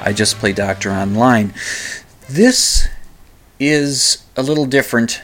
I 0.00 0.12
just 0.12 0.38
play 0.38 0.52
doctor 0.52 0.90
online. 0.90 1.54
This 2.28 2.88
is 3.58 4.24
a 4.36 4.42
little 4.42 4.66
different 4.66 5.22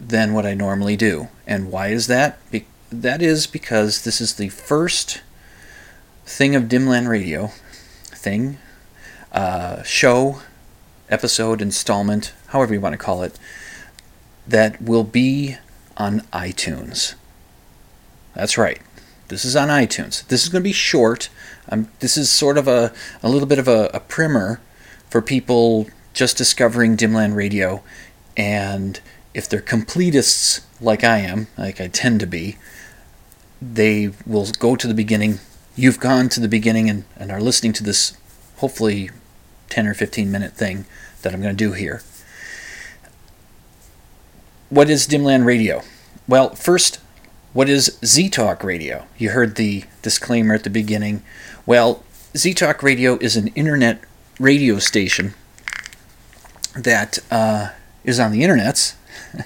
than 0.00 0.32
what 0.34 0.46
I 0.46 0.54
normally 0.54 0.96
do. 0.96 1.28
And 1.46 1.70
why 1.70 1.88
is 1.88 2.06
that? 2.08 2.38
Be- 2.50 2.66
that 2.90 3.22
is 3.22 3.46
because 3.46 4.04
this 4.04 4.20
is 4.20 4.34
the 4.34 4.48
first 4.50 5.22
thing 6.24 6.54
of 6.54 6.64
Dimland 6.64 7.08
Radio 7.08 7.50
thing, 8.06 8.58
uh, 9.32 9.82
show, 9.82 10.40
episode, 11.08 11.60
installment, 11.60 12.32
however 12.48 12.74
you 12.74 12.80
want 12.80 12.92
to 12.92 12.98
call 12.98 13.22
it 13.22 13.38
that 14.46 14.80
will 14.80 15.04
be 15.04 15.56
on 15.96 16.20
iTunes. 16.32 17.14
That's 18.34 18.58
right. 18.58 18.80
This 19.28 19.44
is 19.44 19.56
on 19.56 19.68
iTunes. 19.68 20.26
This 20.28 20.42
is 20.42 20.48
going 20.48 20.62
to 20.62 20.68
be 20.68 20.72
short. 20.72 21.28
Um, 21.68 21.88
this 22.00 22.16
is 22.16 22.30
sort 22.30 22.58
of 22.58 22.68
a, 22.68 22.92
a 23.22 23.28
little 23.28 23.48
bit 23.48 23.58
of 23.58 23.68
a, 23.68 23.90
a 23.94 24.00
primer 24.00 24.60
for 25.08 25.22
people 25.22 25.86
just 26.12 26.36
discovering 26.36 26.96
Dimland 26.96 27.34
Radio. 27.34 27.82
And 28.36 29.00
if 29.32 29.48
they're 29.48 29.60
completists 29.60 30.62
like 30.80 31.04
I 31.04 31.18
am, 31.18 31.46
like 31.56 31.80
I 31.80 31.88
tend 31.88 32.20
to 32.20 32.26
be, 32.26 32.56
they 33.60 34.10
will 34.26 34.46
go 34.58 34.76
to 34.76 34.86
the 34.86 34.94
beginning. 34.94 35.40
You've 35.76 36.00
gone 36.00 36.28
to 36.30 36.40
the 36.40 36.48
beginning 36.48 36.90
and, 36.90 37.04
and 37.16 37.30
are 37.30 37.40
listening 37.40 37.72
to 37.74 37.82
this 37.82 38.16
hopefully 38.56 39.10
10 39.70 39.86
or 39.86 39.94
15 39.94 40.30
minute 40.30 40.52
thing 40.52 40.84
that 41.22 41.32
I'm 41.32 41.40
going 41.40 41.56
to 41.56 41.64
do 41.64 41.72
here 41.72 42.02
what 44.74 44.90
is 44.90 45.06
Dimland 45.06 45.44
Radio? 45.44 45.82
Well, 46.26 46.54
first, 46.56 46.98
what 47.54 47.68
is 47.70 47.98
Z 48.04 48.28
Talk 48.30 48.62
Radio? 48.62 49.06
You 49.16 49.30
heard 49.30 49.54
the 49.54 49.84
disclaimer 50.02 50.54
at 50.54 50.64
the 50.64 50.70
beginning. 50.70 51.22
Well, 51.64 52.02
Z 52.36 52.54
Talk 52.54 52.82
Radio 52.82 53.16
is 53.18 53.36
an 53.36 53.48
internet 53.48 54.02
radio 54.38 54.78
station 54.80 55.34
that 56.76 57.20
uh, 57.30 57.70
is 58.02 58.18
on 58.18 58.32
the 58.32 58.42
internets. 58.42 58.96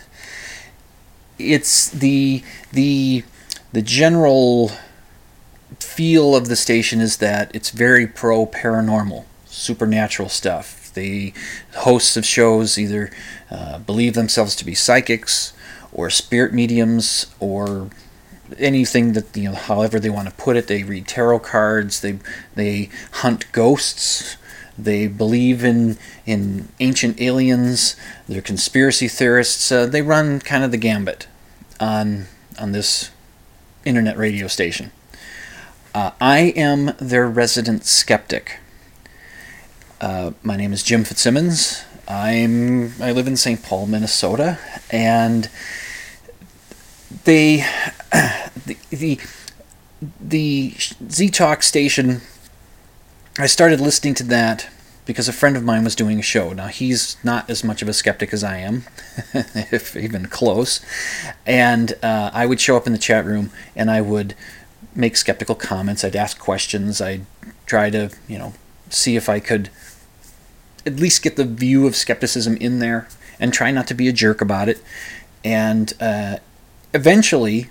it's 1.39 1.91
the 1.91 2.43
the 2.73 3.25
the 3.73 3.83
general 3.83 4.73
feel 5.79 6.35
of 6.35 6.49
the 6.49 6.57
station 6.57 7.01
is 7.01 7.19
that 7.19 7.55
it's 7.55 7.71
very 7.71 8.07
pro 8.07 8.47
paranormal, 8.47 9.27
supernatural 9.45 10.31
stuff 10.31 10.79
the 10.95 11.33
hosts 11.77 12.17
of 12.17 12.27
shows 12.27 12.77
either 12.77 13.11
uh, 13.51 13.79
believe 13.79 14.15
themselves 14.15 14.57
to 14.57 14.65
be 14.65 14.75
psychics 14.75 15.53
or 15.99 16.09
spirit 16.09 16.55
mediums 16.55 17.27
or 17.41 17.91
anything 18.57 19.15
that 19.15 19.37
you 19.37 19.51
know 19.51 19.57
however 19.57 19.99
they 19.99 20.09
want 20.09 20.29
to 20.29 20.35
put 20.37 20.57
it 20.57 20.69
they 20.69 20.85
read 20.85 21.09
tarot 21.09 21.41
cards 21.41 22.01
they 22.03 22.21
they 22.55 22.89
hunt 23.15 23.51
ghosts 23.51 24.37
they 24.79 25.09
believe 25.09 25.65
in 25.65 25.99
in 26.25 26.69
ancient 26.79 27.21
aliens 27.21 27.97
they're 28.29 28.41
conspiracy 28.41 29.09
theorists 29.09 29.73
uh, 29.73 29.87
they 29.87 30.01
run 30.01 30.39
kind 30.39 30.63
of 30.63 30.71
the 30.71 30.77
gambit 30.77 31.27
on 31.81 32.27
on 32.61 32.71
this 32.71 33.11
internet 33.85 34.17
radio 34.17 34.47
station 34.47 34.93
uh, 35.97 36.13
i 36.21 36.39
am 36.39 36.93
their 37.01 37.29
resident 37.29 37.85
skeptic 37.85 38.61
uh, 40.01 40.31
my 40.45 40.57
name 40.57 40.73
is 40.73 40.85
Jim 40.85 41.03
Fitzsimmons. 41.03 41.83
I'm 42.07 42.93
I 43.03 43.11
live 43.11 43.27
in 43.27 43.37
St. 43.37 43.61
Paul, 43.63 43.87
Minnesota, 43.87 44.59
and 44.91 45.51
they 47.25 47.59
the 48.67 48.77
the, 48.91 49.21
the 50.21 50.75
Z 51.11 51.31
Talk 51.31 51.63
station. 51.63 52.21
I 53.39 53.47
started 53.47 53.81
listening 53.81 54.15
to 54.15 54.25
that 54.25 54.69
because 55.07 55.29
a 55.29 55.33
friend 55.33 55.57
of 55.57 55.65
mine 55.65 55.85
was 55.85 55.95
doing 55.95 56.19
a 56.19 56.23
show. 56.23 56.53
Now 56.53 56.67
he's 56.67 57.17
not 57.25 57.49
as 57.49 57.65
much 57.65 57.83
of 57.83 57.89
a 57.89 57.93
skeptic 57.93 58.33
as 58.33 58.45
I 58.45 58.59
am, 58.59 58.85
if 59.35 59.97
even 59.97 60.27
close, 60.27 60.85
and 61.47 61.95
uh, 62.03 62.31
I 62.33 62.47
would 62.47 62.61
show 62.61 62.77
up 62.77 62.87
in 62.87 62.93
the 62.93 62.99
chat 62.99 63.25
room 63.25 63.51
and 63.75 63.91
I 63.91 64.01
would 64.01 64.35
make 64.95 65.17
skeptical 65.17 65.55
comments. 65.55 66.05
I'd 66.05 66.17
ask 66.17 66.39
questions. 66.39 67.01
I'd 67.01 67.25
try 67.67 67.91
to 67.91 68.11
you 68.27 68.39
know 68.39 68.55
see 68.91 69.17
if 69.17 69.29
I 69.29 69.41
could 69.41 69.71
at 70.85 70.97
least 70.97 71.23
get 71.23 71.37
the 71.37 71.45
view 71.45 71.87
of 71.87 71.95
skepticism 71.95 72.57
in 72.57 72.79
there 72.79 73.09
and 73.39 73.53
try 73.53 73.71
not 73.71 73.87
to 73.87 73.95
be 73.95 74.09
a 74.09 74.13
jerk 74.13 74.41
about 74.41 74.69
it. 74.69 74.83
And 75.45 75.93
uh, 76.01 76.39
eventually, 76.93 77.69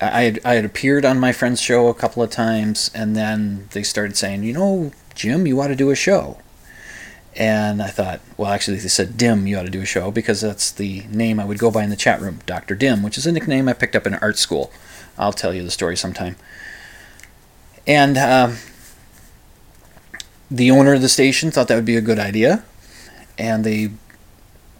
I 0.00 0.22
had, 0.22 0.40
I 0.44 0.54
had 0.54 0.64
appeared 0.64 1.04
on 1.04 1.18
my 1.18 1.32
friend's 1.32 1.60
show 1.60 1.88
a 1.88 1.94
couple 1.94 2.22
of 2.22 2.30
times, 2.30 2.90
and 2.94 3.16
then 3.16 3.68
they 3.72 3.82
started 3.82 4.16
saying, 4.16 4.42
you 4.42 4.52
know, 4.52 4.92
Jim, 5.14 5.46
you 5.46 5.60
ought 5.60 5.68
to 5.68 5.76
do 5.76 5.90
a 5.90 5.96
show. 5.96 6.38
And 7.34 7.82
I 7.82 7.88
thought, 7.88 8.20
well, 8.36 8.50
actually, 8.50 8.78
they 8.78 8.88
said 8.88 9.18
Dim, 9.18 9.46
you 9.46 9.58
ought 9.58 9.64
to 9.64 9.70
do 9.70 9.82
a 9.82 9.86
show 9.86 10.10
because 10.10 10.40
that's 10.40 10.70
the 10.70 11.02
name 11.10 11.38
I 11.38 11.44
would 11.44 11.58
go 11.58 11.70
by 11.70 11.84
in 11.84 11.90
the 11.90 11.96
chat 11.96 12.20
room, 12.20 12.40
Dr. 12.46 12.74
Dim, 12.74 13.02
which 13.02 13.18
is 13.18 13.26
a 13.26 13.32
nickname 13.32 13.68
I 13.68 13.74
picked 13.74 13.94
up 13.94 14.06
in 14.06 14.14
art 14.14 14.38
school. 14.38 14.72
I'll 15.18 15.34
tell 15.34 15.52
you 15.52 15.62
the 15.62 15.70
story 15.70 15.96
sometime. 15.96 16.36
And 17.86 18.16
uh, 18.16 18.52
the 20.50 20.70
owner 20.70 20.94
of 20.94 21.02
the 21.02 21.08
station 21.08 21.50
thought 21.50 21.68
that 21.68 21.76
would 21.76 21.84
be 21.84 21.96
a 21.96 22.00
good 22.00 22.18
idea, 22.18 22.64
and 23.38 23.64
they 23.64 23.90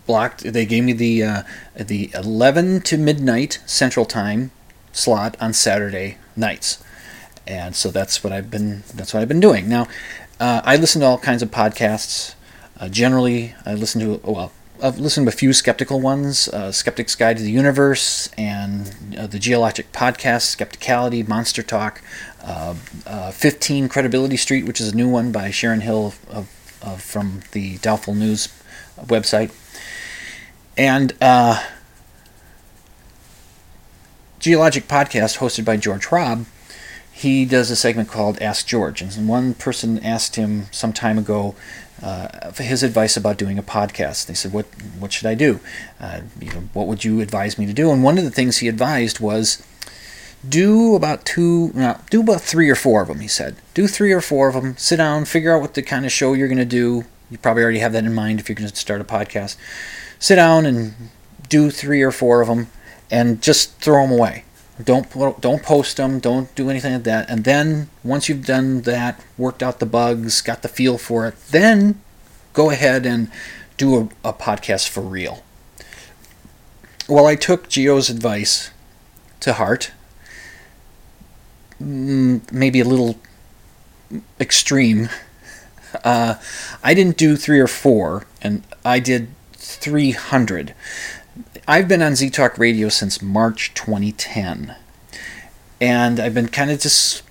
blocked. 0.06 0.53
They 0.53 0.67
gave 0.67 0.84
me 0.84 0.93
the 0.93 1.22
uh, 1.22 1.43
the 1.77 2.11
11 2.15 2.83
to 2.83 2.99
midnight 2.99 3.61
Central 3.67 4.06
Time 4.06 4.50
slot 4.93 5.37
on 5.41 5.53
Saturday 5.53 6.19
nights, 6.34 6.83
and 7.47 7.75
so 7.77 7.91
that's 7.91 8.25
what 8.25 8.33
I've 8.33 8.50
been. 8.50 8.83
That's 8.94 9.12
what 9.12 9.21
I've 9.21 9.28
been 9.28 9.41
doing. 9.41 9.69
Now, 9.69 9.87
uh, 10.41 10.62
I 10.65 10.77
listen 10.77 11.00
to 11.00 11.06
all 11.06 11.19
kinds 11.19 11.43
of 11.43 11.50
podcasts. 11.50 12.34
Uh, 12.78 12.89
generally, 12.89 13.55
I 13.65 13.75
listen 13.75 14.00
to 14.00 14.21
well. 14.31 14.53
I've 14.83 14.99
listened 14.99 15.27
to 15.27 15.33
a 15.33 15.37
few 15.37 15.55
skeptical 15.55 16.00
ones, 16.00 16.49
uh, 16.49 16.71
Skeptic's 16.71 17.15
Guide 17.15 17.38
to 17.38 17.43
the 17.43 17.50
Universe, 17.50 18.28
and 18.37 19.17
uh, 19.19 19.27
the 19.27 19.38
Geologic 19.38 19.91
Podcast, 19.93 20.55
Skepticality, 20.55 21.26
Monster 21.26 21.62
Talk, 21.62 22.02
uh, 22.44 22.75
uh, 23.06 23.31
15 23.31 23.88
Credibility 23.88 24.37
Street, 24.37 24.67
which 24.67 24.79
is 24.79 24.93
a 24.93 24.94
new 24.94 25.09
one 25.09 25.32
by 25.32 25.50
Sharon 25.50 25.81
Hill 25.81 26.12
of, 26.31 26.47
of, 26.82 27.00
from 27.00 27.41
the 27.52 27.79
Doubtful 27.79 28.14
News 28.14 28.49
website. 28.99 29.52
And 30.76 31.14
uh, 31.20 31.62
Geologic 34.38 34.88
Podcast, 34.88 35.38
hosted 35.38 35.64
by 35.64 35.76
George 35.76 36.06
Hrab, 36.06 36.46
he 37.11 37.46
does 37.46 37.70
a 37.70 37.76
segment 37.76 38.11
called 38.11 38.38
Ask 38.43 38.67
George. 38.67 39.00
And 39.00 39.26
one 39.26 39.55
person 39.55 39.99
asked 40.05 40.37
him 40.37 40.67
some 40.70 40.93
time 40.93 41.17
ago 41.17 41.55
uh, 42.02 42.50
for 42.50 42.62
his 42.62 42.82
advice 42.82 43.17
about 43.17 43.38
doing 43.38 43.58
a 43.58 43.62
podcast. 43.62 44.26
They 44.26 44.34
said, 44.34 44.52
"What 44.52 44.67
what 44.99 45.14
should 45.14 45.26
I 45.26 45.34
do? 45.34 45.61
Uh, 45.99 46.20
you 46.38 46.52
know, 46.52 46.64
what 46.75 46.87
would 46.87 47.05
you 47.05 47.20
advise 47.20 47.58
me 47.58 47.64
to 47.64 47.73
do?" 47.73 47.90
And 47.90 48.02
one 48.02 48.19
of 48.19 48.25
the 48.25 48.31
things 48.31 48.58
he 48.58 48.69
advised 48.69 49.19
was 49.19 49.62
do 50.46 50.94
about 50.94 51.25
two, 51.25 51.73
no, 51.75 51.99
do 52.11 52.20
about 52.20 52.43
three 52.43 52.69
or 52.69 52.75
four 52.75 53.02
of 53.02 53.08
them, 53.08 53.20
he 53.20 53.28
said. 53.28 53.56
Do 53.75 53.88
three 53.88 54.12
or 54.12 54.20
four 54.20 54.49
of 54.49 54.55
them, 54.55 54.76
sit 54.76 54.96
down, 54.96 55.25
figure 55.25 55.55
out 55.55 55.61
what 55.61 55.75
the 55.75 55.82
kind 55.82 56.05
of 56.05 56.12
show 56.12 56.34
you're 56.34 56.49
going 56.49 56.58
to 56.58 56.64
do. 56.64 57.05
You 57.31 57.38
probably 57.38 57.62
already 57.62 57.81
have 57.81 57.93
that 57.93 58.05
in 58.05 58.14
mind 58.14 58.40
if 58.40 58.49
you're 58.49 58.56
going 58.56 58.69
to 58.69 58.76
start 58.76 59.00
a 59.00 59.05
podcast. 59.05 59.56
Sit 60.19 60.37
down 60.37 60.67
and 60.67 60.94
do 61.49 61.70
three 61.70 62.02
or 62.02 62.12
four 62.12 62.40
of 62.40 62.49
them 62.49 62.69
and 63.11 63.43
just 63.43 63.78
throw 63.81 64.02
them 64.06 64.12
away. 64.12 64.44
Don't 64.82 65.11
don't 65.40 65.62
post 65.62 65.96
them. 65.96 66.20
Don't 66.20 66.55
do 66.55 66.69
anything 66.69 66.93
like 66.93 67.05
that. 67.05 67.31
And 67.31 67.44
then 67.44 67.88
once 68.05 68.28
you've 68.28 68.44
done 68.44 68.82
that, 68.82 69.20
worked 69.38 69.62
out 69.62 69.81
the 69.81 69.87
bugs, 69.87 70.43
got 70.43 70.62
the 70.62 70.69
feel 70.69 70.99
for 70.99 71.26
it, 71.26 71.34
then 71.50 72.00
go 72.52 72.70
ahead 72.70 73.06
and 73.06 73.31
do 73.76 74.11
a, 74.25 74.28
a 74.28 74.32
podcast 74.32 74.88
for 74.88 75.00
real. 75.00 75.43
Well, 77.08 77.26
I 77.26 77.37
took 77.37 77.69
Geo's 77.69 78.11
advice 78.11 78.70
to 79.40 79.55
heart. 79.55 79.93
Maybe 81.78 82.81
a 82.81 82.84
little 82.84 83.19
extreme. 84.40 85.08
Uh, 86.05 86.37
I 86.83 86.94
didn't 86.94 87.17
do 87.17 87.37
three 87.37 87.61
or 87.61 87.67
four, 87.67 88.27
and 88.43 88.62
I 88.85 88.99
did 88.99 89.29
300. 89.55 90.75
I've 91.69 91.88
been 91.88 92.03
on 92.03 92.15
Z 92.15 92.31
Talk 92.31 92.59
Radio 92.59 92.88
since 92.88 93.21
March 93.21 93.75
2010, 93.75 94.77
and 95.81 96.21
I've 96.21 96.35
been 96.35 96.49
kind 96.49 96.71
of 96.71 96.81
just, 96.81 97.23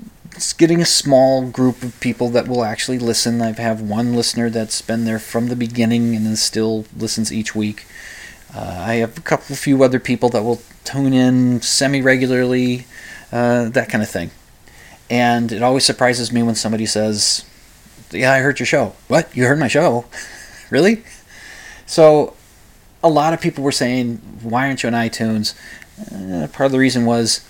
getting 0.57 0.81
a 0.81 0.85
small 0.85 1.47
group 1.47 1.81
of 1.81 1.97
people 2.01 2.29
that 2.29 2.47
will 2.47 2.65
actually 2.65 2.99
listen. 2.99 3.41
I 3.41 3.53
have 3.53 3.81
one 3.81 4.13
listener 4.13 4.49
that's 4.49 4.81
been 4.81 5.05
there 5.05 5.19
from 5.19 5.47
the 5.47 5.55
beginning 5.55 6.15
and 6.15 6.37
still 6.37 6.85
listens 6.97 7.31
each 7.31 7.55
week. 7.55 7.85
Uh, 8.53 8.77
I 8.79 8.95
have 8.95 9.17
a 9.17 9.21
couple, 9.21 9.55
few 9.55 9.81
other 9.83 9.99
people 9.99 10.29
that 10.29 10.43
will 10.43 10.61
tune 10.83 11.13
in 11.13 11.61
semi 11.61 12.01
regularly, 12.01 12.85
uh, 13.31 13.69
that 13.69 13.89
kind 13.89 14.03
of 14.03 14.09
thing. 14.09 14.31
And 15.09 15.51
it 15.51 15.61
always 15.63 15.85
surprises 15.85 16.31
me 16.31 16.43
when 16.43 16.55
somebody 16.55 16.85
says, 16.85 17.45
Yeah, 18.11 18.31
I 18.31 18.39
heard 18.39 18.59
your 18.59 18.65
show. 18.67 18.95
What? 19.07 19.35
You 19.35 19.45
heard 19.45 19.59
my 19.59 19.67
show? 19.67 20.05
really? 20.69 21.03
So 21.85 22.35
a 23.03 23.09
lot 23.09 23.33
of 23.33 23.41
people 23.41 23.63
were 23.63 23.71
saying, 23.71 24.17
"Why 24.41 24.67
aren't 24.67 24.83
you 24.83 24.87
on 24.87 24.93
iTunes?" 24.93 25.53
Uh, 26.11 26.47
part 26.47 26.67
of 26.67 26.71
the 26.71 26.79
reason 26.79 27.05
was 27.05 27.41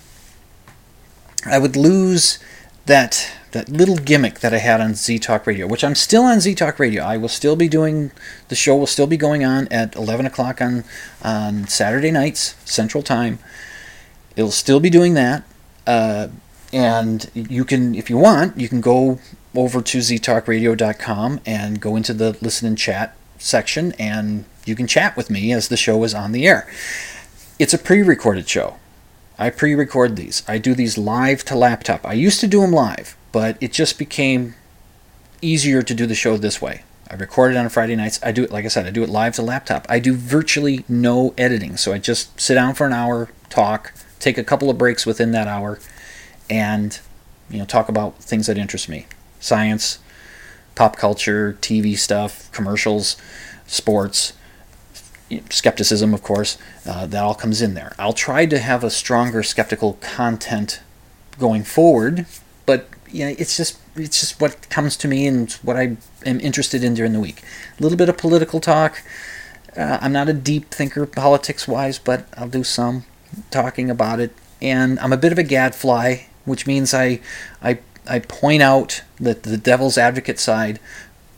I 1.44 1.58
would 1.58 1.76
lose 1.76 2.38
that 2.86 3.32
that 3.52 3.68
little 3.68 3.96
gimmick 3.96 4.40
that 4.40 4.52
I 4.52 4.58
had 4.58 4.80
on 4.80 4.94
Z 4.94 5.18
Talk 5.20 5.46
Radio, 5.46 5.66
which 5.66 5.82
I'm 5.82 5.94
still 5.94 6.24
on 6.24 6.40
Z 6.40 6.54
Talk 6.56 6.78
Radio. 6.78 7.02
I 7.02 7.16
will 7.16 7.28
still 7.28 7.56
be 7.56 7.68
doing 7.68 8.10
the 8.48 8.54
show. 8.54 8.76
Will 8.76 8.86
still 8.86 9.06
be 9.06 9.16
going 9.16 9.44
on 9.44 9.66
at 9.68 9.96
11 9.96 10.26
o'clock 10.26 10.60
on 10.60 10.84
on 11.22 11.66
Saturday 11.66 12.10
nights 12.10 12.54
Central 12.64 13.02
Time. 13.02 13.38
It'll 14.36 14.50
still 14.50 14.80
be 14.80 14.90
doing 14.90 15.14
that, 15.14 15.44
uh, 15.86 16.28
and 16.72 17.30
you 17.34 17.64
can, 17.64 17.94
if 17.94 18.10
you 18.10 18.18
want, 18.18 18.58
you 18.60 18.68
can 18.68 18.82
go 18.82 19.18
over 19.56 19.80
to 19.80 19.98
ztalkradio.com 19.98 21.40
and 21.46 21.80
go 21.80 21.96
into 21.96 22.14
the 22.14 22.36
listen 22.40 22.68
and 22.68 22.78
chat 22.78 23.16
section 23.38 23.92
and 23.98 24.44
you 24.64 24.74
can 24.74 24.86
chat 24.86 25.16
with 25.16 25.30
me 25.30 25.52
as 25.52 25.68
the 25.68 25.76
show 25.76 26.02
is 26.04 26.14
on 26.14 26.32
the 26.32 26.46
air. 26.46 26.68
It's 27.58 27.74
a 27.74 27.78
pre 27.78 28.02
recorded 28.02 28.48
show. 28.48 28.76
I 29.38 29.50
pre 29.50 29.74
record 29.74 30.16
these. 30.16 30.42
I 30.48 30.58
do 30.58 30.74
these 30.74 30.98
live 30.98 31.44
to 31.44 31.54
laptop. 31.54 32.06
I 32.06 32.14
used 32.14 32.40
to 32.40 32.46
do 32.46 32.60
them 32.60 32.72
live, 32.72 33.16
but 33.32 33.56
it 33.60 33.72
just 33.72 33.98
became 33.98 34.54
easier 35.40 35.82
to 35.82 35.94
do 35.94 36.06
the 36.06 36.14
show 36.14 36.36
this 36.36 36.60
way. 36.60 36.82
I 37.08 37.14
record 37.14 37.52
it 37.52 37.56
on 37.56 37.68
Friday 37.68 37.94
nights. 37.94 38.18
I 38.22 38.32
do 38.32 38.42
it, 38.42 38.50
like 38.50 38.64
I 38.64 38.68
said, 38.68 38.86
I 38.86 38.90
do 38.90 39.04
it 39.04 39.08
live 39.08 39.34
to 39.36 39.42
laptop. 39.42 39.86
I 39.88 40.00
do 40.00 40.14
virtually 40.14 40.84
no 40.88 41.34
editing. 41.38 41.76
So 41.76 41.92
I 41.92 41.98
just 41.98 42.38
sit 42.40 42.54
down 42.54 42.74
for 42.74 42.86
an 42.86 42.92
hour, 42.92 43.28
talk, 43.48 43.94
take 44.18 44.38
a 44.38 44.44
couple 44.44 44.68
of 44.70 44.78
breaks 44.78 45.06
within 45.06 45.30
that 45.32 45.46
hour, 45.46 45.78
and 46.50 46.98
you 47.48 47.58
know 47.58 47.64
talk 47.64 47.88
about 47.88 48.18
things 48.18 48.48
that 48.48 48.58
interest 48.58 48.88
me 48.88 49.06
science 49.46 49.98
pop 50.74 50.96
culture 50.96 51.56
tv 51.60 51.96
stuff 51.96 52.50
commercials 52.52 53.16
sports 53.66 54.32
skepticism, 55.50 56.14
of 56.14 56.22
course, 56.22 56.56
uh, 56.86 57.06
that 57.06 57.22
all 57.22 57.34
comes 57.34 57.60
in 57.60 57.74
there. 57.74 57.94
I'll 57.98 58.12
try 58.12 58.46
to 58.46 58.58
have 58.58 58.84
a 58.84 58.90
stronger 58.90 59.42
skeptical 59.42 59.94
content 59.94 60.80
going 61.38 61.64
forward, 61.64 62.26
but 62.64 62.88
know, 63.24 63.34
it's 63.38 63.56
just 63.56 63.78
it's 63.94 64.20
just 64.20 64.40
what 64.40 64.68
comes 64.68 64.96
to 64.98 65.08
me 65.08 65.26
and 65.26 65.52
what 65.62 65.76
I 65.76 65.96
am 66.24 66.40
interested 66.40 66.84
in 66.84 66.94
during 66.94 67.12
the 67.12 67.20
week. 67.20 67.42
A 67.78 67.82
little 67.82 67.98
bit 67.98 68.08
of 68.08 68.16
political 68.16 68.60
talk. 68.60 69.02
Uh, 69.76 69.98
I'm 70.00 70.12
not 70.12 70.28
a 70.28 70.32
deep 70.32 70.70
thinker 70.70 71.06
politics 71.06 71.68
wise, 71.68 71.98
but 71.98 72.26
I'll 72.36 72.48
do 72.48 72.64
some 72.64 73.04
talking 73.50 73.90
about 73.90 74.20
it. 74.20 74.32
And 74.62 74.98
I'm 75.00 75.12
a 75.12 75.18
bit 75.18 75.32
of 75.32 75.38
a 75.38 75.42
gadfly, 75.42 76.26
which 76.44 76.66
means 76.66 76.94
I 76.94 77.20
I 77.62 77.78
I 78.08 78.20
point 78.20 78.62
out 78.62 79.02
that 79.20 79.42
the 79.42 79.56
devil's 79.56 79.98
advocate 79.98 80.38
side 80.38 80.78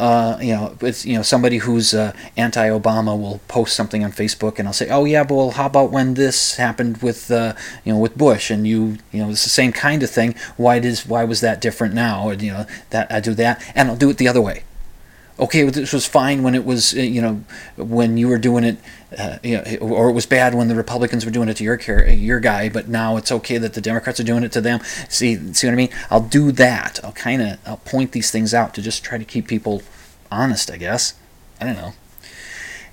uh, 0.00 0.38
you 0.40 0.54
know, 0.54 0.76
it's 0.80 1.04
you 1.04 1.16
know 1.16 1.22
somebody 1.22 1.58
who's 1.58 1.92
uh, 1.92 2.12
anti-Obama 2.36 3.18
will 3.20 3.40
post 3.48 3.74
something 3.74 4.04
on 4.04 4.12
Facebook, 4.12 4.58
and 4.58 4.68
I'll 4.68 4.74
say, 4.74 4.88
"Oh 4.88 5.04
yeah, 5.04 5.24
but 5.24 5.34
well, 5.34 5.50
how 5.50 5.66
about 5.66 5.90
when 5.90 6.14
this 6.14 6.56
happened 6.56 6.98
with 6.98 7.30
uh, 7.30 7.54
you 7.84 7.92
know 7.92 7.98
with 7.98 8.16
Bush, 8.16 8.50
and 8.50 8.66
you 8.66 8.98
you 9.10 9.22
know 9.22 9.30
it's 9.30 9.42
the 9.42 9.50
same 9.50 9.72
kind 9.72 10.02
of 10.02 10.10
thing. 10.10 10.36
Why 10.56 10.78
does 10.78 11.04
why 11.06 11.24
was 11.24 11.40
that 11.40 11.60
different 11.60 11.94
now? 11.94 12.28
Or, 12.28 12.34
you 12.34 12.52
know 12.52 12.66
that 12.90 13.10
I 13.10 13.20
do 13.20 13.34
that, 13.34 13.60
and 13.74 13.88
I'll 13.88 13.96
do 13.96 14.10
it 14.10 14.18
the 14.18 14.28
other 14.28 14.40
way. 14.40 14.62
Okay, 15.40 15.62
this 15.62 15.92
was 15.92 16.04
fine 16.04 16.42
when 16.42 16.54
it 16.56 16.64
was 16.64 16.94
uh, 16.94 17.00
you 17.00 17.22
know 17.22 17.44
when 17.76 18.16
you 18.16 18.26
were 18.28 18.38
doing 18.38 18.64
it, 18.64 18.78
uh, 19.16 19.38
you 19.42 19.56
know, 19.56 19.78
or 19.80 20.10
it 20.10 20.12
was 20.12 20.26
bad 20.26 20.54
when 20.54 20.66
the 20.66 20.74
Republicans 20.74 21.24
were 21.24 21.30
doing 21.30 21.48
it 21.48 21.56
to 21.58 21.64
your 21.64 21.78
your 22.08 22.40
guy, 22.40 22.68
but 22.68 22.88
now 22.88 23.16
it's 23.16 23.30
okay 23.30 23.56
that 23.58 23.74
the 23.74 23.80
Democrats 23.80 24.18
are 24.18 24.24
doing 24.24 24.42
it 24.42 24.52
to 24.52 24.60
them. 24.60 24.80
See, 25.08 25.36
see 25.54 25.66
what 25.66 25.72
I 25.72 25.76
mean? 25.76 25.90
I'll 26.10 26.20
do 26.20 26.50
that. 26.52 26.98
I'll 27.04 27.12
kind 27.12 27.40
of 27.42 27.58
I'll 27.66 27.76
point 27.78 28.12
these 28.12 28.30
things 28.30 28.52
out 28.52 28.74
to 28.74 28.82
just 28.82 29.04
try 29.04 29.16
to 29.16 29.24
keep 29.24 29.46
people 29.46 29.82
honest, 30.30 30.70
I 30.70 30.76
guess. 30.76 31.14
I 31.60 31.66
don't 31.66 31.76
know. 31.76 31.92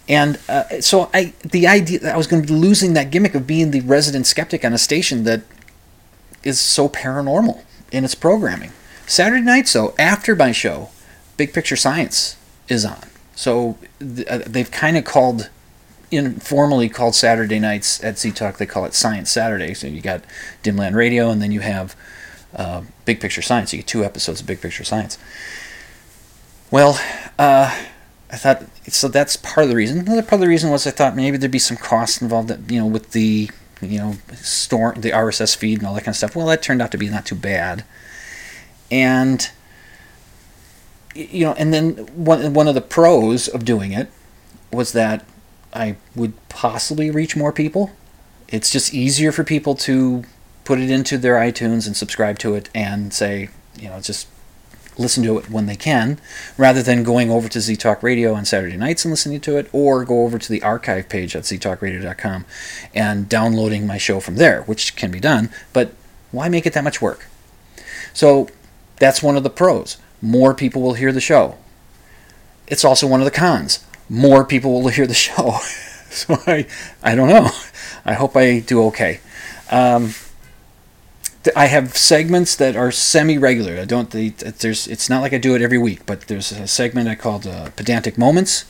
And 0.08 0.38
uh, 0.48 0.82
so 0.82 1.10
I, 1.14 1.34
the 1.44 1.68
idea 1.68 2.00
that 2.00 2.14
I 2.14 2.18
was 2.18 2.28
going 2.28 2.44
to 2.44 2.48
be 2.48 2.58
losing 2.58 2.94
that 2.94 3.10
gimmick 3.10 3.34
of 3.34 3.48
being 3.48 3.72
the 3.72 3.82
resident 3.82 4.28
skeptic 4.28 4.64
on 4.64 4.74
a 4.74 4.78
station 4.78 5.24
that 5.24 5.42
is 6.44 6.60
so 6.60 6.88
paranormal 6.88 7.64
in 7.92 8.04
its 8.04 8.14
programming. 8.14 8.72
Saturday 9.08 9.42
nights, 9.42 9.74
though, 9.74 9.96
after 9.98 10.36
my 10.36 10.52
show, 10.52 10.90
Big 11.38 11.54
Picture 11.54 11.76
Science 11.76 12.38
is 12.68 12.86
on. 12.86 13.04
So 13.36 13.78
uh, 14.02 14.40
they've 14.46 14.72
kind 14.72 14.98
of 14.98 15.04
called, 15.04 15.50
informally 16.12 16.90
called 16.90 17.16
Saturday 17.16 17.60
nights 17.60 18.04
at 18.04 18.18
Z 18.18 18.32
Talk, 18.32 18.58
they 18.58 18.66
call 18.66 18.86
it 18.86 18.94
Science 18.94 19.30
Saturday. 19.30 19.74
So 19.74 19.88
you 19.88 20.02
got 20.02 20.24
Dimland 20.64 20.96
Radio, 20.96 21.30
and 21.30 21.42
then 21.42 21.52
you 21.52 21.60
have 21.60 21.96
uh, 22.56 22.84
Big 23.04 23.20
Picture 23.20 23.42
Science. 23.42 23.74
You 23.74 23.80
get 23.80 23.88
two 23.88 24.06
episodes 24.06 24.42
of 24.42 24.48
Big 24.48 24.62
Picture 24.62 24.84
Science. 24.84 25.18
Well, 26.72 27.00
uh, 27.38 27.86
I 28.32 28.38
thought 28.38 28.64
so. 28.88 29.08
That's 29.08 29.36
part 29.36 29.64
of 29.64 29.70
the 29.70 29.76
reason. 29.76 30.00
Another 30.00 30.22
part 30.22 30.34
of 30.34 30.40
the 30.42 30.48
reason 30.48 30.72
was 30.72 30.88
I 30.88 30.92
thought 30.92 31.16
maybe 31.16 31.38
there'd 31.38 31.52
be 31.52 31.60
some 31.60 31.78
cost 31.78 32.22
involved, 32.22 32.72
you 32.72 32.80
know, 32.80 32.88
with 32.88 33.12
the 33.12 33.50
you 33.82 34.00
know 34.00 34.16
store 34.36 34.94
the 34.98 35.12
RSS 35.12 35.56
feed 35.56 35.80
and 35.80 35.88
all 35.88 35.94
that 35.94 36.02
kind 36.02 36.10
of 36.10 36.18
stuff. 36.18 36.36
Well, 36.36 36.48
that 36.48 36.64
turned 36.64 36.82
out 36.82 36.92
to 36.92 36.98
be 36.98 37.10
not 37.10 37.26
too 37.26 37.36
bad, 37.36 37.84
and 38.90 39.50
you 41.16 41.46
know, 41.46 41.54
and 41.54 41.74
then 41.74 41.94
one 42.16 42.54
one 42.54 42.68
of 42.68 42.76
the 42.76 42.82
pros 42.82 43.48
of 43.48 43.66
doing 43.66 43.92
it 43.92 44.12
was 44.72 44.92
that 44.92 45.26
I 45.74 45.96
would 46.16 46.34
possibly 46.50 47.10
reach 47.10 47.36
more 47.36 47.52
people. 47.52 47.92
It's 48.48 48.70
just 48.70 48.94
easier 48.94 49.32
for 49.32 49.44
people 49.44 49.76
to 49.76 50.24
put 50.66 50.80
it 50.80 50.90
into 50.90 51.18
their 51.18 51.36
iTunes 51.36 51.88
and 51.88 51.96
subscribe 51.96 52.38
to 52.40 52.56
it 52.56 52.70
and 52.76 53.14
say, 53.14 53.50
you 53.80 53.90
know, 53.90 54.00
just 54.00 54.28
listen 54.98 55.24
to 55.24 55.38
it 55.38 55.50
when 55.50 55.66
they 55.66 55.76
can, 55.76 56.20
rather 56.58 56.82
than 56.82 57.04
going 57.04 57.30
over 57.30 57.50
to 57.50 57.60
Z 57.60 57.76
Talk 57.78 58.02
Radio 58.02 58.34
on 58.34 58.46
Saturday 58.46 58.78
nights 58.78 59.04
and 59.04 59.12
listening 59.12 59.42
to 59.42 59.58
it, 59.58 59.70
or 59.74 60.06
go 60.06 60.24
over 60.24 60.40
to 60.40 60.50
the 60.50 60.64
archive 60.64 61.10
page 61.10 61.36
at 61.36 61.44
ztalkradio.com 61.44 62.46
and 62.94 63.28
downloading 63.28 63.86
my 63.86 63.98
show 63.98 64.20
from 64.20 64.36
there, 64.36 64.64
which 64.64 64.96
can 64.96 65.12
be 65.12 65.20
done, 65.20 65.50
but 65.74 65.94
why 66.32 66.50
make 66.50 66.66
it 66.66 66.74
that 66.74 66.84
much 66.84 67.02
work? 67.02 67.28
So 68.14 68.50
that's 68.98 69.22
one 69.22 69.38
of 69.38 69.44
the 69.44 69.50
pros. 69.50 69.98
More 70.26 70.56
people 70.56 70.82
will 70.82 70.96
hear 70.96 71.12
the 71.12 71.22
show. 71.22 71.56
It's 72.68 72.84
also 72.84 73.06
one 73.06 73.22
of 73.22 73.26
the 73.26 73.32
cons. 73.32 73.86
More 74.10 74.44
people 74.44 74.82
will 74.82 74.90
hear 74.98 75.06
the 75.06 75.14
show. 75.14 75.60
so 76.10 76.38
I, 76.48 76.66
I 77.04 77.14
don't 77.14 77.30
know. 77.30 77.52
I 78.04 78.14
hope 78.14 78.36
I 78.36 78.60
do 78.60 78.84
okay. 78.88 79.20
Um, 79.70 80.14
I 81.56 81.68
have 81.68 81.96
segments 81.96 82.56
that 82.56 82.76
are 82.76 82.92
semi-regular. 82.92 83.80
I 83.80 83.86
don't. 83.86 84.10
there's. 84.10 84.88
It's 84.88 85.10
not 85.10 85.22
like 85.22 85.32
I 85.34 85.38
do 85.38 85.54
it 85.54 85.62
every 85.62 85.78
week, 85.78 86.08
but 86.08 86.22
there's 86.22 86.52
a 86.52 86.68
segment 86.68 87.08
I 87.08 87.14
called 87.14 87.46
uh, 87.46 87.70
pedantic 87.76 88.18
moments, 88.18 88.66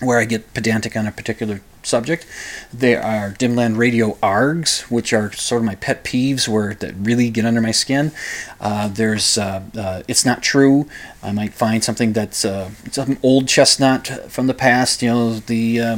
where 0.00 0.18
I 0.18 0.24
get 0.24 0.52
pedantic 0.54 0.96
on 0.96 1.06
a 1.06 1.12
particular 1.12 1.60
subject. 1.82 2.26
There 2.72 3.02
are 3.02 3.30
Dimland 3.32 3.76
Radio 3.76 4.14
args, 4.22 4.82
which 4.90 5.12
are 5.12 5.32
sort 5.32 5.62
of 5.62 5.66
my 5.66 5.74
pet 5.74 6.04
peeves, 6.04 6.48
where 6.48 6.74
that 6.74 6.94
really 6.94 7.30
get 7.30 7.44
under 7.44 7.60
my 7.60 7.70
skin. 7.70 8.12
Uh, 8.60 8.88
there's 8.88 9.38
uh, 9.38 9.62
uh, 9.76 10.02
it's 10.08 10.24
not 10.24 10.42
true. 10.42 10.88
I 11.22 11.32
might 11.32 11.54
find 11.54 11.82
something 11.82 12.12
that's 12.12 12.44
uh, 12.44 12.70
some 12.90 13.18
old 13.22 13.48
chestnut 13.48 14.06
from 14.30 14.46
the 14.46 14.54
past. 14.54 15.02
You 15.02 15.08
know, 15.10 15.34
the 15.34 15.80
uh, 15.80 15.96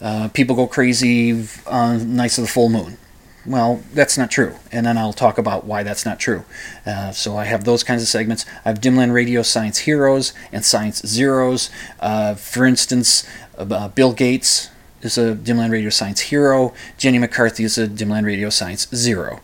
uh, 0.00 0.28
people 0.28 0.56
go 0.56 0.66
crazy 0.66 1.46
on 1.66 2.16
nights 2.16 2.38
of 2.38 2.42
the 2.42 2.50
full 2.50 2.68
moon 2.68 2.98
well, 3.46 3.82
that's 3.92 4.16
not 4.16 4.30
true. 4.30 4.54
And 4.72 4.86
then 4.86 4.96
I'll 4.96 5.12
talk 5.12 5.38
about 5.38 5.64
why 5.64 5.82
that's 5.82 6.06
not 6.06 6.18
true. 6.18 6.44
Uh, 6.86 7.12
so 7.12 7.36
I 7.36 7.44
have 7.44 7.64
those 7.64 7.84
kinds 7.84 8.02
of 8.02 8.08
segments. 8.08 8.46
I 8.64 8.70
have 8.70 8.80
Dimland 8.80 9.12
Radio 9.12 9.42
Science 9.42 9.78
Heroes 9.78 10.32
and 10.52 10.64
Science 10.64 11.02
Zeros. 11.06 11.70
Uh, 12.00 12.34
for 12.34 12.64
instance, 12.64 13.26
uh, 13.58 13.88
Bill 13.88 14.12
Gates 14.12 14.70
is 15.02 15.18
a 15.18 15.34
Dimland 15.34 15.70
Radio 15.70 15.90
Science 15.90 16.20
hero. 16.20 16.72
Jenny 16.96 17.18
McCarthy 17.18 17.64
is 17.64 17.76
a 17.76 17.86
Dimland 17.86 18.24
Radio 18.24 18.48
Science 18.48 18.88
zero. 18.94 19.40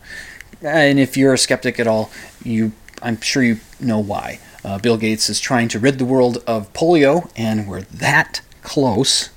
And 0.61 0.99
if 0.99 1.15
you're 1.15 1.33
a 1.33 1.37
skeptic 1.37 1.79
at 1.79 1.87
all, 1.87 2.11
you 2.43 2.71
I'm 3.01 3.19
sure 3.21 3.43
you 3.43 3.59
know 3.79 3.99
why. 3.99 4.39
Uh, 4.63 4.77
Bill 4.77 4.97
Gates 4.97 5.29
is 5.29 5.39
trying 5.39 5.67
to 5.69 5.79
rid 5.79 5.97
the 5.97 6.05
world 6.05 6.43
of 6.45 6.71
polio, 6.73 7.31
and 7.35 7.67
we're 7.67 7.81
that 7.81 8.41
close. 8.61 9.29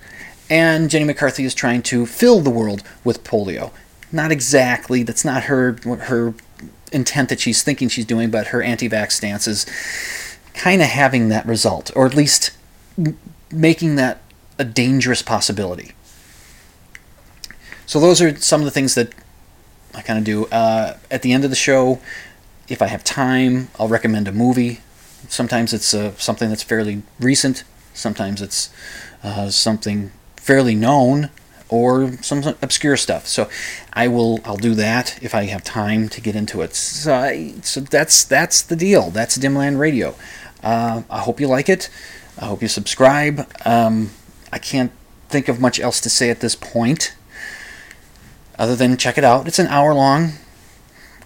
And 0.50 0.90
Jenny 0.90 1.06
McCarthy 1.06 1.44
is 1.44 1.54
trying 1.54 1.82
to 1.84 2.04
fill 2.04 2.40
the 2.40 2.50
world 2.50 2.82
with 3.04 3.24
polio. 3.24 3.72
Not 4.14 4.30
exactly. 4.30 5.02
That's 5.02 5.24
not 5.24 5.44
her 5.44 5.72
her 5.82 6.34
intent 6.92 7.28
that 7.30 7.40
she's 7.40 7.64
thinking 7.64 7.88
she's 7.88 8.06
doing, 8.06 8.30
but 8.30 8.46
her 8.48 8.62
anti-vax 8.62 9.10
stance 9.10 9.48
is 9.48 9.66
kind 10.54 10.80
of 10.80 10.86
having 10.86 11.30
that 11.30 11.44
result, 11.44 11.90
or 11.96 12.06
at 12.06 12.14
least 12.14 12.52
making 13.50 13.96
that 13.96 14.22
a 14.56 14.64
dangerous 14.64 15.20
possibility. 15.20 15.90
So 17.86 17.98
those 17.98 18.22
are 18.22 18.36
some 18.36 18.60
of 18.60 18.66
the 18.66 18.70
things 18.70 18.94
that 18.94 19.12
I 19.96 20.02
kind 20.02 20.20
of 20.20 20.24
do. 20.24 20.46
Uh, 20.46 20.96
at 21.10 21.22
the 21.22 21.32
end 21.32 21.42
of 21.42 21.50
the 21.50 21.56
show, 21.56 21.98
if 22.68 22.80
I 22.80 22.86
have 22.86 23.02
time, 23.02 23.66
I'll 23.80 23.88
recommend 23.88 24.28
a 24.28 24.32
movie. 24.32 24.80
Sometimes 25.28 25.74
it's 25.74 25.92
uh, 25.92 26.14
something 26.18 26.50
that's 26.50 26.62
fairly 26.62 27.02
recent. 27.18 27.64
Sometimes 27.92 28.40
it's 28.40 28.70
uh, 29.24 29.50
something 29.50 30.12
fairly 30.36 30.76
known 30.76 31.30
or 31.74 32.12
some 32.22 32.44
obscure 32.62 32.96
stuff. 32.96 33.26
So 33.26 33.48
I 33.92 34.08
will 34.08 34.40
I'll 34.44 34.56
do 34.56 34.74
that 34.74 35.18
if 35.22 35.34
I 35.34 35.44
have 35.44 35.64
time 35.64 36.08
to 36.10 36.20
get 36.20 36.36
into 36.36 36.62
it. 36.62 36.74
So, 36.74 37.14
I, 37.14 37.54
so 37.62 37.80
that's 37.80 38.24
that's 38.24 38.62
the 38.62 38.76
deal. 38.76 39.10
That's 39.10 39.36
Dimland 39.36 39.78
Radio. 39.78 40.14
Uh, 40.62 41.02
I 41.10 41.20
hope 41.20 41.40
you 41.40 41.48
like 41.48 41.68
it. 41.68 41.90
I 42.38 42.46
hope 42.46 42.62
you 42.62 42.68
subscribe. 42.68 43.46
Um, 43.64 44.10
I 44.52 44.58
can't 44.58 44.92
think 45.28 45.48
of 45.48 45.60
much 45.60 45.80
else 45.80 46.00
to 46.02 46.10
say 46.10 46.30
at 46.30 46.40
this 46.40 46.54
point, 46.54 47.14
other 48.58 48.76
than 48.76 48.96
check 48.96 49.18
it 49.18 49.24
out. 49.24 49.46
It's 49.46 49.58
an 49.58 49.66
hour 49.66 49.92
long. 49.94 50.32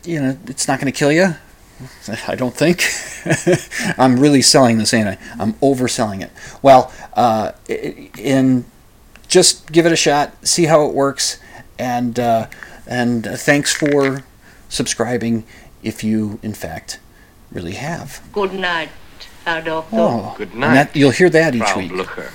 You 0.05 0.23
know, 0.23 0.38
it's 0.47 0.67
not 0.67 0.81
going 0.81 0.90
to 0.93 0.99
kill 0.99 1.12
you. 1.12 1.35
I 2.26 2.35
don't 2.35 2.55
think. 2.55 2.85
I'm 3.99 4.19
really 4.19 4.43
selling 4.43 4.78
this, 4.78 4.93
ain't 4.95 5.09
I? 5.09 5.19
I'm 5.38 5.55
overselling 5.55 6.23
it. 6.23 6.31
Well, 6.62 6.93
uh, 7.14 7.52
in 7.69 8.64
just 9.29 9.71
give 9.73 9.87
it 9.87 9.93
a 9.93 9.97
shot, 9.97 10.33
see 10.47 10.65
how 10.65 10.87
it 10.87 10.95
works, 10.95 11.39
and 11.79 12.19
uh, 12.19 12.47
and 12.87 13.27
uh, 13.27 13.37
thanks 13.37 13.75
for 13.75 14.25
subscribing 14.69 15.45
if 15.83 16.03
you 16.03 16.39
in 16.43 16.55
fact 16.55 16.99
really 17.53 17.75
have. 17.75 18.21
Good 18.33 18.53
night, 18.55 18.89
Herr 19.45 19.63
Doctor. 19.63 19.97
Oh, 19.97 20.35
Good 20.37 20.51
and 20.53 20.61
night, 20.61 20.75
that- 20.75 20.97
you'll 20.97 21.11
hear 21.13 21.31
that 21.31 21.55
each 21.55 21.63
Frau 21.63 21.79
week. 21.79 21.93
Blücher. 21.93 22.31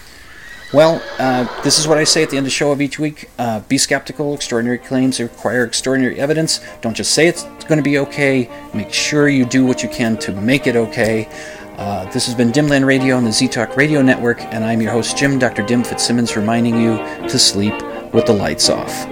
Well, 0.73 1.03
uh, 1.19 1.61
this 1.61 1.77
is 1.77 1.87
what 1.87 1.99
I 1.99 2.03
say 2.03 2.23
at 2.23 2.31
the 2.31 2.37
end 2.37 2.45
of 2.45 2.51
the 2.51 2.55
show 2.55 2.71
of 2.71 2.81
each 2.81 2.97
week. 2.97 3.29
Uh, 3.37 3.59
be 3.59 3.77
skeptical. 3.77 4.33
Extraordinary 4.33 4.79
claims 4.79 5.19
require 5.19 5.63
extraordinary 5.65 6.19
evidence. 6.19 6.61
Don't 6.81 6.95
just 6.95 7.11
say 7.11 7.27
it's 7.27 7.43
going 7.65 7.77
to 7.77 7.83
be 7.83 7.99
okay. 7.99 8.49
Make 8.73 8.91
sure 8.91 9.29
you 9.29 9.45
do 9.45 9.67
what 9.67 9.83
you 9.83 9.89
can 9.89 10.17
to 10.17 10.31
make 10.31 10.65
it 10.65 10.75
okay. 10.75 11.29
Uh, 11.77 12.05
this 12.11 12.25
has 12.27 12.35
been 12.35 12.51
Dimland 12.51 12.85
Radio 12.85 13.17
on 13.17 13.23
the 13.23 13.31
Z 13.31 13.47
Talk 13.47 13.75
Radio 13.75 14.01
Network, 14.03 14.41
and 14.53 14.63
I'm 14.63 14.79
your 14.79 14.91
host, 14.91 15.17
Jim 15.17 15.39
Dr. 15.39 15.63
Dim 15.63 15.83
Fitzsimmons, 15.83 16.35
reminding 16.35 16.79
you 16.79 16.97
to 17.27 17.39
sleep 17.39 17.73
with 18.13 18.27
the 18.27 18.33
lights 18.33 18.69
off. 18.69 19.07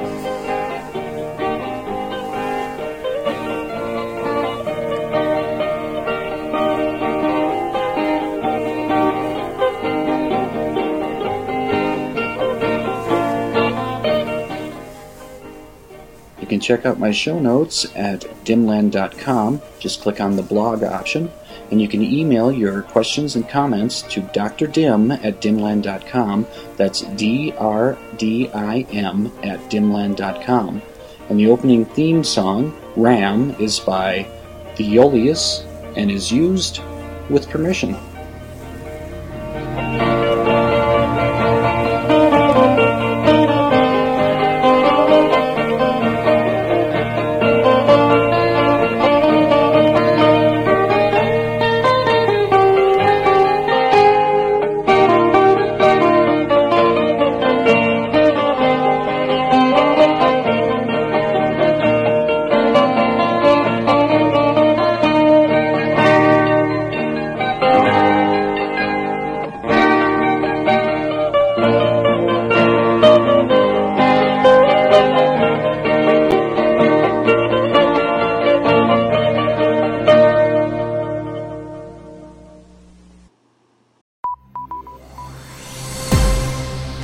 You 16.39 16.48
can 16.48 16.60
check 16.60 16.86
out 16.86 17.00
my 17.00 17.12
show 17.12 17.39
notes 17.39 17.86
at 17.96 18.22
dimland.com. 18.46 19.62
Just 19.80 20.01
click 20.01 20.22
on 20.22 20.36
the 20.36 20.44
blog 20.44 20.84
option, 20.84 21.32
and 21.72 21.82
you 21.82 21.88
can 21.88 22.04
email 22.04 22.51
your 22.51 22.84
questions 22.84 23.36
and 23.36 23.48
comments 23.48 24.01
to 24.04 24.22
drdim 24.22 25.24
at 25.24 25.42
dimland.com. 25.42 26.46
That's 26.75 27.01
D 27.01 27.54
R 27.58 27.98
D 28.18 28.50
I 28.54 28.82
M 28.92 29.32
at 29.44 29.60
dimland.com. 29.72 30.82
And 31.30 31.40
the 31.40 31.48
opening 31.48 31.86
theme 31.86 32.24
song, 32.24 32.78
Ram, 32.96 33.51
is 33.51 33.80
by 33.80 34.28
The 34.75 34.96
Iolius 34.96 35.66
and 35.96 36.12
is 36.12 36.32
used 36.32 36.82
with 37.30 37.50
permission. 37.50 37.98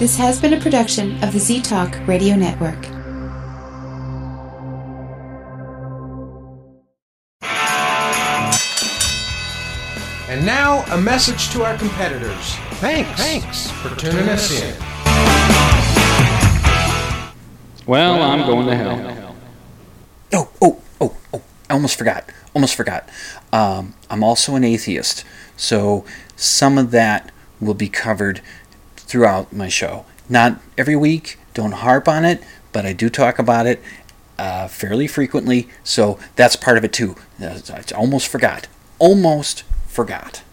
This 0.07 0.15
has 0.19 0.39
been 0.39 0.53
a 0.53 0.61
production 0.61 1.21
of 1.21 1.33
the 1.33 1.39
Z 1.39 1.63
Talk 1.63 1.93
Radio 2.07 2.37
Network. 2.37 2.77
And 10.29 10.45
now, 10.45 10.85
a 10.93 10.97
message 10.97 11.49
to 11.49 11.65
our 11.65 11.77
competitors. 11.77 12.55
Thanks. 12.75 13.21
Thanks 13.21 13.69
for 13.69 13.93
tuning 13.97 14.29
us 14.29 14.49
in. 14.49 14.79
Well, 17.85 18.23
I'm 18.23 18.47
going 18.47 18.67
to 18.67 18.75
hell. 18.77 19.35
Oh, 20.31 20.49
oh, 20.61 20.81
oh, 21.01 21.17
oh, 21.33 21.41
I 21.69 21.73
almost 21.73 21.97
forgot. 21.97 22.29
Almost 22.55 22.75
forgot. 22.75 23.09
Um, 23.51 23.93
I'm 24.09 24.23
also 24.23 24.55
an 24.55 24.63
atheist, 24.63 25.25
so 25.57 26.05
some 26.37 26.77
of 26.77 26.91
that 26.91 27.29
will 27.59 27.73
be 27.73 27.89
covered 27.89 28.39
throughout 29.07 29.51
my 29.51 29.69
show. 29.69 30.05
Not 30.29 30.59
every 30.77 30.95
week, 30.95 31.39
don't 31.53 31.71
harp 31.71 32.07
on 32.07 32.25
it, 32.25 32.43
but 32.71 32.85
I 32.85 32.93
do 32.93 33.09
talk 33.09 33.39
about 33.39 33.65
it 33.65 33.81
uh, 34.37 34.67
fairly 34.67 35.07
frequently, 35.07 35.67
so 35.83 36.19
that's 36.35 36.55
part 36.55 36.77
of 36.77 36.83
it 36.83 36.93
too. 36.93 37.15
I 37.41 37.83
almost 37.95 38.27
forgot. 38.27 38.67
Almost 38.99 39.63
forgot. 39.87 40.43